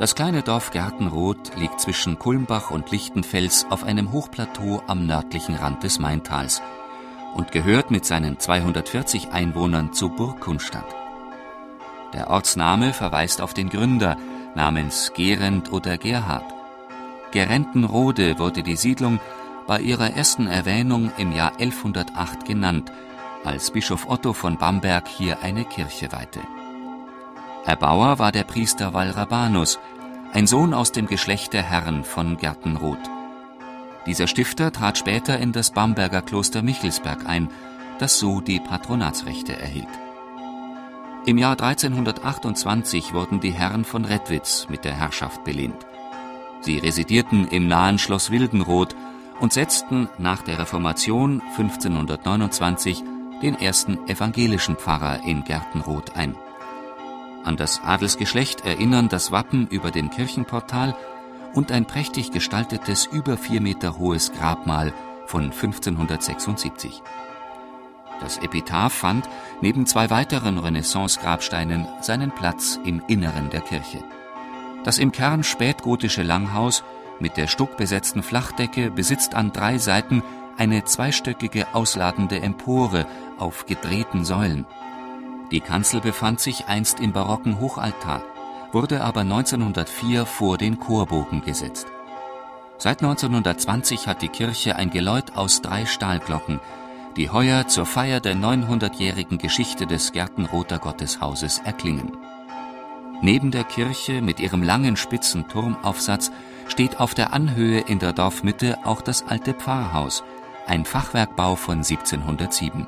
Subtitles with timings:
[0.00, 5.82] Das kleine Dorf Gärtenroth liegt zwischen Kulmbach und Lichtenfels auf einem Hochplateau am nördlichen Rand
[5.82, 6.62] des Maintals
[7.34, 10.86] und gehört mit seinen 240 Einwohnern zur Burg Kunstadt.
[12.14, 14.16] Der Ortsname verweist auf den Gründer
[14.54, 16.50] namens Gerend oder Gerhard.
[17.32, 19.20] Gerentenrode wurde die Siedlung
[19.66, 22.90] bei ihrer ersten Erwähnung im Jahr 1108 genannt,
[23.44, 26.40] als Bischof Otto von Bamberg hier eine Kirche weihte.
[27.66, 29.78] Erbauer war der Priester Wallrabanus,
[30.32, 32.98] ein Sohn aus dem Geschlecht der Herren von Gertenroth.
[34.06, 37.48] Dieser Stifter trat später in das Bamberger Kloster Michelsberg ein,
[37.98, 39.88] das so die Patronatsrechte erhielt.
[41.26, 45.86] Im Jahr 1328 wurden die Herren von Redwitz mit der Herrschaft belehnt.
[46.62, 48.96] Sie residierten im nahen Schloss Wildenroth
[49.38, 53.04] und setzten nach der Reformation 1529
[53.42, 56.34] den ersten evangelischen Pfarrer in Gertenroth ein.
[57.44, 60.94] An das Adelsgeschlecht erinnern das Wappen über dem Kirchenportal
[61.54, 64.92] und ein prächtig gestaltetes, über vier Meter hohes Grabmal
[65.26, 67.02] von 1576.
[68.20, 69.28] Das Epitaph fand
[69.62, 74.04] neben zwei weiteren Renaissance-Grabsteinen seinen Platz im Inneren der Kirche.
[74.84, 76.84] Das im Kern spätgotische Langhaus
[77.18, 80.22] mit der stuckbesetzten Flachdecke besitzt an drei Seiten
[80.58, 83.06] eine zweistöckige ausladende Empore
[83.38, 84.66] auf gedrehten Säulen.
[85.50, 88.22] Die Kanzel befand sich einst im barocken Hochaltar,
[88.72, 91.86] wurde aber 1904 vor den Chorbogen gesetzt.
[92.78, 96.60] Seit 1920 hat die Kirche ein Geläut aus drei Stahlglocken,
[97.16, 102.12] die heuer zur Feier der 900-jährigen Geschichte des Gärtenroter Gotteshauses erklingen.
[103.22, 106.30] Neben der Kirche mit ihrem langen spitzen Turmaufsatz
[106.68, 110.22] steht auf der Anhöhe in der Dorfmitte auch das alte Pfarrhaus,
[110.66, 112.86] ein Fachwerkbau von 1707.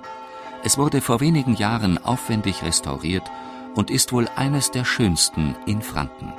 [0.64, 3.24] Es wurde vor wenigen Jahren aufwendig restauriert
[3.74, 6.32] und ist wohl eines der schönsten in Franken